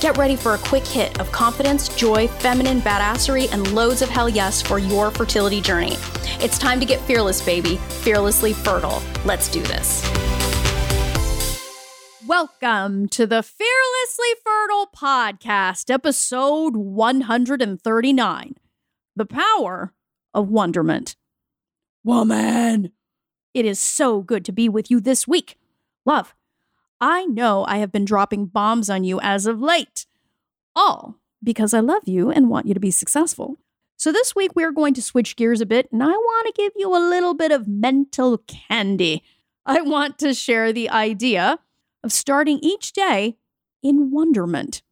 [0.00, 4.30] Get ready for a quick hit of confidence, joy, feminine badassery, and loads of hell
[4.30, 5.96] yes for your fertility journey.
[6.40, 9.02] It's time to get fearless, baby, fearlessly fertile.
[9.26, 10.02] Let's do this.
[12.26, 18.54] Welcome to the Fearlessly Fertile Podcast, episode 139
[19.16, 19.92] The Power
[20.32, 21.14] of Wonderment.
[22.04, 22.92] Woman,
[23.52, 25.58] it is so good to be with you this week.
[26.06, 26.34] Love,
[27.00, 30.06] I know I have been dropping bombs on you as of late,
[30.76, 33.56] all because I love you and want you to be successful.
[33.96, 36.72] So, this week we're going to switch gears a bit, and I want to give
[36.76, 39.22] you a little bit of mental candy.
[39.66, 41.58] I want to share the idea
[42.02, 43.36] of starting each day
[43.82, 44.82] in wonderment.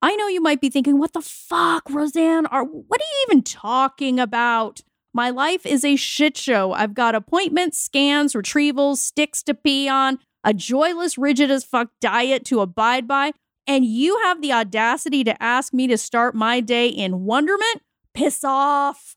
[0.00, 2.46] I know you might be thinking, what the fuck, Rosanne?
[2.46, 4.80] Are, what are you even talking about?
[5.14, 6.72] My life is a shit show.
[6.72, 12.44] I've got appointments, scans, retrievals, sticks to pee on, a joyless, rigid as fuck diet
[12.46, 13.32] to abide by,
[13.66, 17.82] and you have the audacity to ask me to start my day in wonderment?
[18.14, 19.16] Piss off.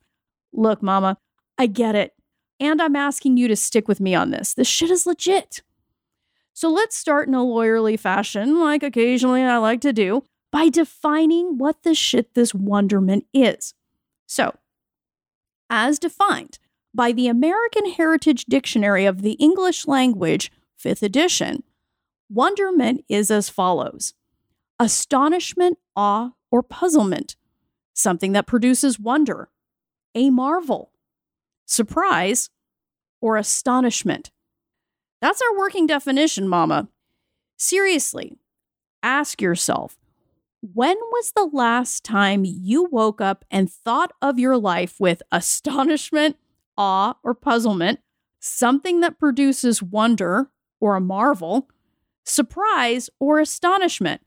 [0.53, 1.17] Look, mama,
[1.57, 2.13] I get it.
[2.59, 4.53] And I'm asking you to stick with me on this.
[4.53, 5.61] This shit is legit.
[6.53, 11.57] So let's start in a lawyerly fashion, like occasionally I like to do, by defining
[11.57, 13.73] what the shit this wonderment is.
[14.25, 14.55] So,
[15.69, 16.59] as defined
[16.93, 20.49] by the American Heritage Dictionary of the English Language,
[20.83, 21.63] 5th edition,
[22.29, 24.13] wonderment is as follows.
[24.79, 27.35] Astonishment, awe, or puzzlement,
[27.93, 29.49] something that produces wonder,
[30.13, 30.91] a marvel,
[31.65, 32.49] surprise,
[33.21, 34.31] or astonishment.
[35.21, 36.89] That's our working definition, mama.
[37.57, 38.37] Seriously,
[39.01, 39.97] ask yourself
[40.73, 46.37] when was the last time you woke up and thought of your life with astonishment,
[46.77, 47.99] awe, or puzzlement,
[48.39, 50.49] something that produces wonder
[50.79, 51.69] or a marvel,
[52.23, 54.21] surprise, or astonishment?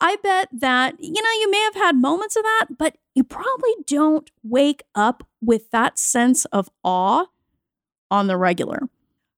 [0.00, 3.74] I bet that, you know, you may have had moments of that, but you probably
[3.86, 7.26] don't wake up with that sense of awe
[8.10, 8.88] on the regular.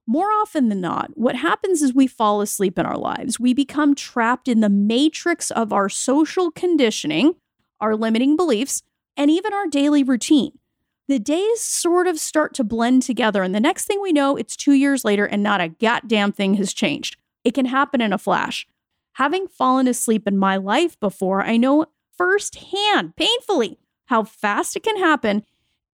[0.07, 3.39] More often than not, what happens is we fall asleep in our lives.
[3.39, 7.35] We become trapped in the matrix of our social conditioning,
[7.81, 8.83] our limiting beliefs,
[9.17, 10.59] and even our daily routine.
[11.09, 14.55] The days sort of start to blend together, and the next thing we know, it's
[14.55, 17.17] two years later and not a goddamn thing has changed.
[17.45, 18.67] It can happen in a flash.
[19.15, 21.87] Having fallen asleep in my life before, I know
[22.19, 25.45] firsthand, painfully, how fast it can happen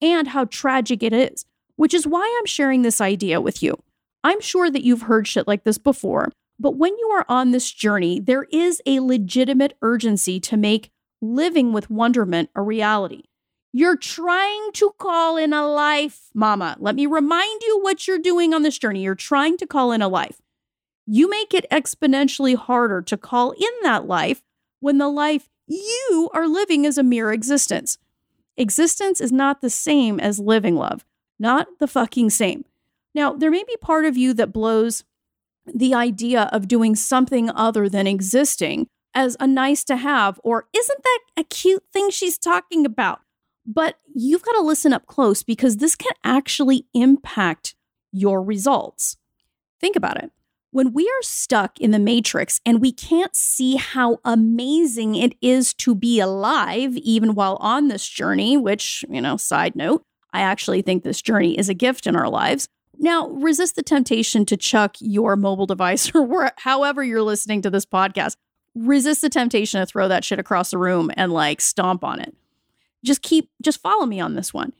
[0.01, 3.75] and how tragic it is, which is why I'm sharing this idea with you.
[4.23, 6.29] I'm sure that you've heard shit like this before,
[6.59, 10.89] but when you are on this journey, there is a legitimate urgency to make
[11.21, 13.23] living with wonderment a reality.
[13.75, 16.77] You're trying to call in a life, mama.
[16.79, 19.01] Let me remind you what you're doing on this journey.
[19.01, 20.43] You're trying to call in a life.
[21.07, 24.43] You make it exponentially harder to call in that life
[24.79, 27.97] when the life you are living is a mere existence.
[28.57, 31.03] Existence is not the same as living love,
[31.39, 32.65] not the fucking same.
[33.15, 35.03] Now, there may be part of you that blows
[35.65, 38.85] the idea of doing something other than existing
[39.15, 43.21] as a nice to have, or isn't that a cute thing she's talking about?
[43.65, 47.75] But you've got to listen up close because this can actually impact
[48.11, 49.17] your results.
[49.79, 50.31] Think about it.
[50.71, 55.73] When we are stuck in the matrix and we can't see how amazing it is
[55.75, 60.03] to be alive, even while on this journey, which, you know, side note,
[60.33, 62.67] I actually think this journey is a gift in our lives.
[62.97, 67.85] Now, resist the temptation to chuck your mobile device or however you're listening to this
[67.85, 68.35] podcast.
[68.75, 72.35] Resist the temptation to throw that shit across the room and like stomp on it.
[73.03, 74.73] Just keep, just follow me on this one.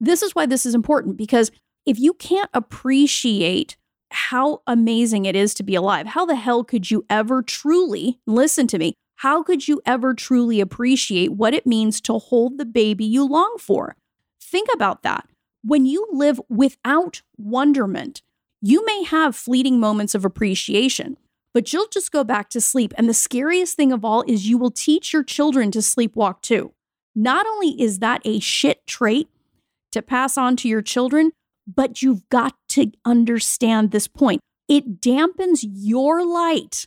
[0.00, 1.50] This is why this is important because
[1.86, 3.76] if you can't appreciate
[4.10, 8.66] how amazing it is to be alive, how the hell could you ever truly, listen
[8.68, 13.04] to me, how could you ever truly appreciate what it means to hold the baby
[13.04, 13.96] you long for?
[14.40, 15.28] Think about that.
[15.62, 18.22] When you live without wonderment,
[18.62, 21.18] you may have fleeting moments of appreciation,
[21.52, 22.94] but you'll just go back to sleep.
[22.96, 26.72] And the scariest thing of all is you will teach your children to sleepwalk too.
[27.14, 29.28] Not only is that a shit trait
[29.92, 31.32] to pass on to your children,
[31.66, 34.40] but you've got to understand this point.
[34.68, 36.86] It dampens your light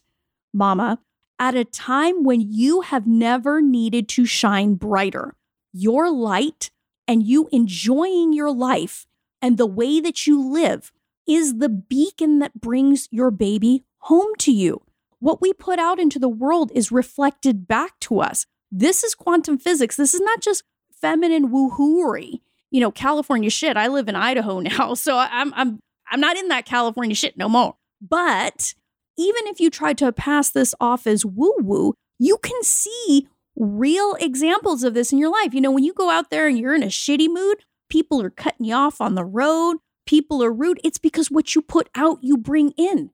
[0.54, 1.00] mama,
[1.40, 5.36] at a time when you have never needed to shine brighter.
[5.74, 6.70] Your light
[7.08, 9.08] and you enjoying your life
[9.42, 10.92] and the way that you live
[11.28, 14.82] is the beacon that brings your baby home to you.
[15.20, 18.46] What we put out into the world is reflected back to us.
[18.76, 19.96] This is quantum physics.
[19.98, 20.64] This is not just
[21.00, 22.42] feminine woohooery.
[22.72, 23.78] You know, California shit.
[23.78, 25.80] I live in Idaho now, so I'm I'm
[26.10, 27.76] I'm not in that California shit no more.
[28.02, 28.74] But
[29.16, 34.16] even if you try to pass this off as woo woo, you can see real
[34.20, 35.54] examples of this in your life.
[35.54, 37.60] You know, when you go out there and you're in a shitty mood,
[37.90, 39.78] people are cutting you off on the road,
[40.08, 40.80] people are rude.
[40.84, 43.12] It's because what you put out, you bring in.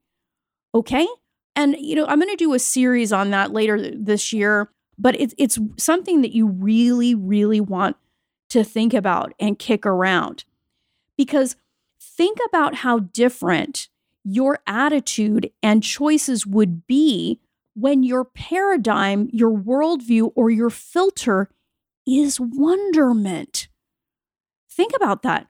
[0.73, 1.06] Okay.
[1.56, 5.19] And, you know, I'm going to do a series on that later this year, but
[5.19, 7.96] it's, it's something that you really, really want
[8.50, 10.44] to think about and kick around.
[11.18, 11.56] Because
[12.01, 13.88] think about how different
[14.24, 17.40] your attitude and choices would be
[17.74, 21.50] when your paradigm, your worldview, or your filter
[22.06, 23.69] is wonderment.
[24.69, 25.48] Think about that.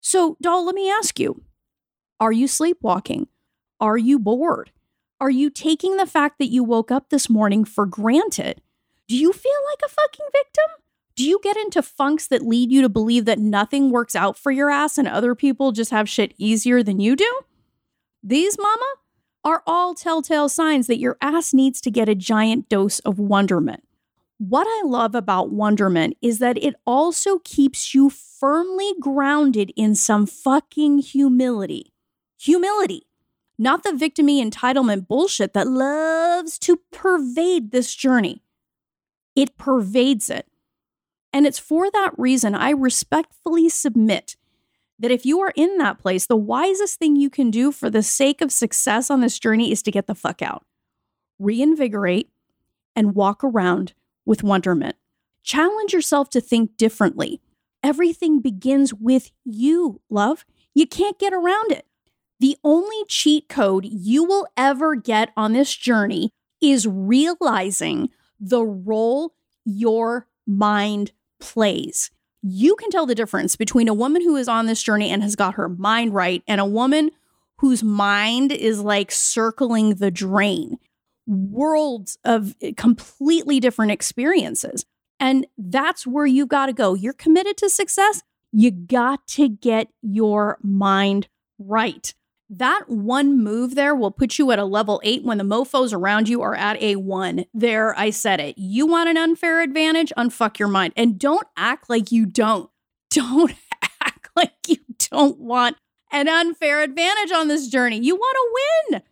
[0.00, 1.42] So, doll, let me ask you
[2.18, 3.28] Are you sleepwalking?
[3.80, 4.72] Are you bored?
[5.18, 8.60] Are you taking the fact that you woke up this morning for granted?
[9.08, 10.64] Do you feel like a fucking victim?
[11.14, 14.52] Do you get into funks that lead you to believe that nothing works out for
[14.52, 17.40] your ass and other people just have shit easier than you do?
[18.22, 18.94] These, mama,
[19.42, 23.84] are all telltale signs that your ass needs to get a giant dose of wonderment.
[24.36, 30.26] What I love about wonderment is that it also keeps you firmly grounded in some
[30.26, 31.94] fucking humility.
[32.38, 33.06] Humility,
[33.58, 38.42] not the victimy entitlement bullshit that loves to pervade this journey.
[39.34, 40.46] It pervades it.
[41.32, 44.36] And it's for that reason I respectfully submit
[44.98, 48.02] that if you are in that place, the wisest thing you can do for the
[48.02, 50.64] sake of success on this journey is to get the fuck out,
[51.38, 52.30] reinvigorate,
[52.94, 53.92] and walk around
[54.24, 54.96] with wonderment.
[55.42, 57.40] Challenge yourself to think differently.
[57.82, 60.44] Everything begins with you, love.
[60.74, 61.86] You can't get around it.
[62.40, 66.30] The only cheat code you will ever get on this journey
[66.60, 69.34] is realizing the role
[69.64, 72.10] your mind plays
[72.48, 75.34] you can tell the difference between a woman who is on this journey and has
[75.34, 77.10] got her mind right and a woman
[77.58, 80.78] whose mind is like circling the drain.
[81.26, 84.84] Worlds of eh, completely different experiences.
[85.18, 86.94] And that's where you've got to go.
[86.94, 88.22] You're committed to success.
[88.52, 91.28] You got to get your mind
[91.58, 92.14] right.
[92.48, 96.28] That one move there will put you at a level eight when the mofos around
[96.28, 97.44] you are at a one.
[97.52, 98.56] There, I said it.
[98.56, 100.12] You want an unfair advantage?
[100.16, 100.92] Unfuck your mind.
[100.96, 102.70] And don't act like you don't.
[103.10, 103.54] Don't
[104.00, 104.76] act like you
[105.10, 105.76] don't want
[106.12, 107.98] an unfair advantage on this journey.
[107.98, 109.02] You want to win.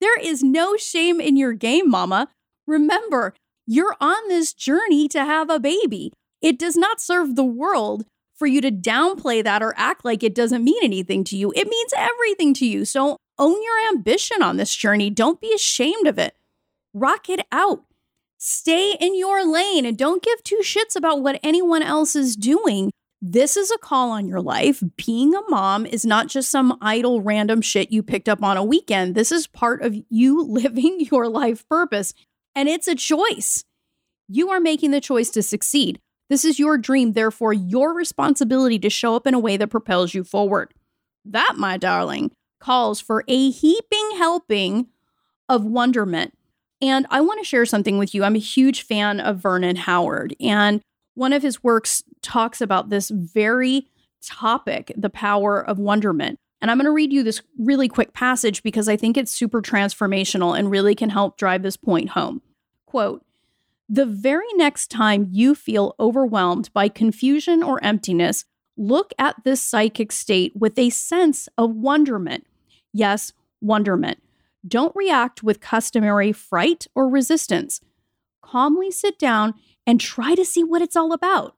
[0.00, 2.28] There is no shame in your game, mama.
[2.66, 3.34] Remember,
[3.66, 6.12] you're on this journey to have a baby.
[6.40, 10.34] It does not serve the world for you to downplay that or act like it
[10.34, 11.52] doesn't mean anything to you.
[11.56, 12.84] It means everything to you.
[12.84, 15.10] So own your ambition on this journey.
[15.10, 16.34] Don't be ashamed of it.
[16.94, 17.84] Rock it out.
[18.38, 22.90] Stay in your lane and don't give two shits about what anyone else is doing.
[23.22, 24.82] This is a call on your life.
[24.96, 28.64] Being a mom is not just some idle random shit you picked up on a
[28.64, 29.14] weekend.
[29.14, 32.12] This is part of you living your life purpose,
[32.54, 33.64] and it's a choice.
[34.28, 36.00] You are making the choice to succeed.
[36.28, 40.14] This is your dream, therefore, your responsibility to show up in a way that propels
[40.14, 40.74] you forward.
[41.24, 44.88] That, my darling, calls for a heaping helping
[45.48, 46.36] of wonderment.
[46.82, 48.24] And I want to share something with you.
[48.24, 50.80] I'm a huge fan of Vernon Howard, and
[51.14, 53.88] one of his works talks about this very
[54.22, 56.38] topic, the power of wonderment.
[56.60, 59.62] And I'm going to read you this really quick passage because I think it's super
[59.62, 62.42] transformational and really can help drive this point home.
[62.86, 63.24] Quote,
[63.88, 68.44] the very next time you feel overwhelmed by confusion or emptiness,
[68.76, 72.46] look at this psychic state with a sense of wonderment.
[72.92, 74.22] Yes, wonderment.
[74.66, 77.80] Don't react with customary fright or resistance.
[78.42, 79.54] Calmly sit down
[79.86, 81.54] and try to see what it's all about.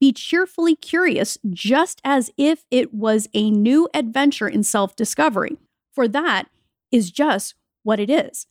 [0.00, 5.58] Be cheerfully curious, just as if it was a new adventure in self discovery,
[5.92, 6.48] for that
[6.90, 8.46] is just what it is.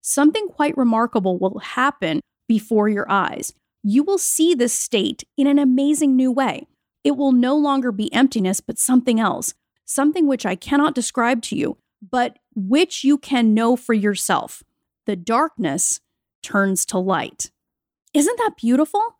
[0.00, 3.52] Something quite remarkable will happen before your eyes.
[3.82, 6.66] You will see this state in an amazing new way.
[7.04, 11.56] It will no longer be emptiness, but something else, something which I cannot describe to
[11.56, 11.78] you,
[12.10, 14.62] but which you can know for yourself.
[15.06, 16.00] The darkness
[16.42, 17.50] turns to light.
[18.12, 19.16] Isn't that beautiful?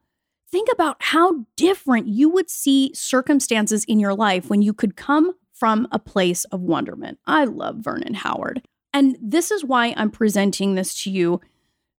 [0.51, 5.35] Think about how different you would see circumstances in your life when you could come
[5.53, 7.19] from a place of wonderment.
[7.27, 8.63] I love Vernon Howard.
[8.93, 11.41] And this is why I'm presenting this to you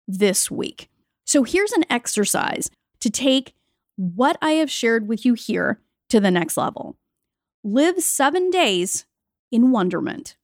[0.07, 0.89] this week.
[1.27, 3.53] So here's an exercise to take
[3.97, 6.97] what I have shared with you here to the next level.
[7.63, 9.05] Live seven days
[9.51, 10.37] in wonderment.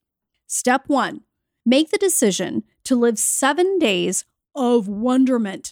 [0.46, 1.22] Step one
[1.66, 5.72] make the decision to live seven days of wonderment.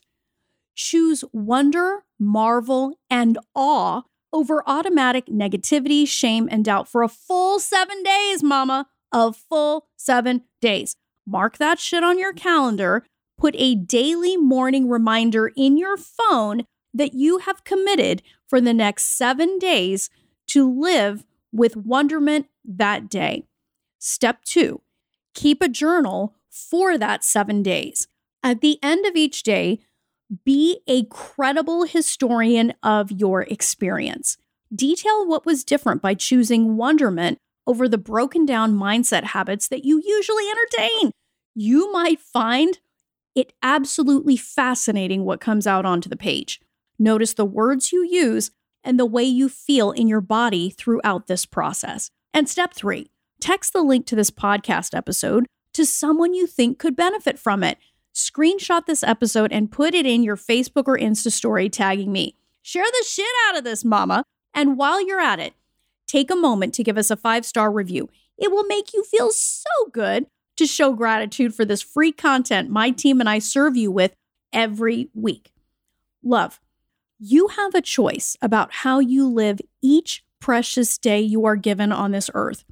[0.76, 8.02] Choose wonder, marvel, and awe over automatic negativity, shame, and doubt for a full seven
[8.04, 8.88] days, mama.
[9.12, 10.96] A full seven days.
[11.28, 13.06] Mark that shit on your calendar.
[13.42, 19.18] Put a daily morning reminder in your phone that you have committed for the next
[19.18, 20.12] seven days
[20.50, 23.48] to live with wonderment that day.
[23.98, 24.82] Step two,
[25.34, 28.08] keep a journal for that seven days.
[28.44, 29.80] At the end of each day,
[30.46, 34.38] be a credible historian of your experience.
[34.72, 40.00] Detail what was different by choosing wonderment over the broken down mindset habits that you
[40.06, 41.10] usually entertain.
[41.56, 42.78] You might find
[43.36, 46.60] it absolutely fascinating what comes out onto the page.
[47.00, 48.52] Notice the words you use
[48.84, 52.10] and the way you feel in your body throughout this process.
[52.34, 53.10] And step three,
[53.40, 57.78] text the link to this podcast episode to someone you think could benefit from it.
[58.14, 62.36] Screenshot this episode and put it in your Facebook or Insta story tagging me.
[62.62, 64.24] Share the shit out of this, mama.
[64.54, 65.54] And while you're at it,
[66.08, 68.10] take a moment to give us a five star review.
[68.38, 70.26] It will make you feel so good
[70.62, 74.16] to show gratitude for this free content my team and I serve you with
[74.54, 75.52] every week.
[76.24, 76.60] Love,
[77.18, 82.12] you have a choice about how you live each precious day you are given on
[82.12, 82.64] this earth.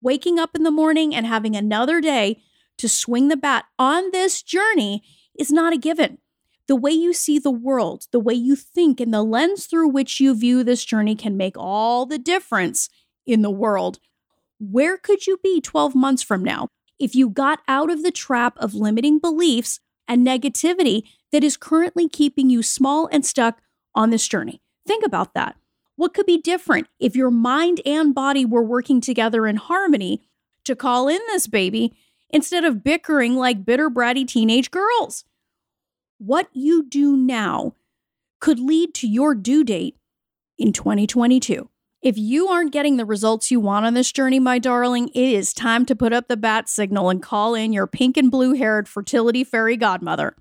[0.00, 2.42] Waking up in the morning and having another day
[2.78, 5.04] to swing the bat on this journey
[5.38, 6.18] is not a given.
[6.66, 10.18] The way you see the world, the way you think, and the lens through which
[10.18, 12.88] you view this journey can make all the difference
[13.24, 14.00] in the world.
[14.58, 16.68] Where could you be 12 months from now
[17.02, 22.08] if you got out of the trap of limiting beliefs and negativity that is currently
[22.08, 23.60] keeping you small and stuck
[23.92, 24.62] on this journey?
[24.86, 25.56] Think about that.
[25.96, 30.22] What could be different if your mind and body were working together in harmony
[30.64, 31.92] to call in this baby
[32.30, 35.24] instead of bickering like bitter, bratty teenage girls?
[36.18, 37.74] What you do now
[38.40, 39.96] could lead to your due date
[40.56, 41.68] in 2022.
[42.02, 45.54] If you aren't getting the results you want on this journey, my darling, it is
[45.54, 48.88] time to put up the bat signal and call in your pink and blue haired
[48.88, 50.34] fertility fairy godmother.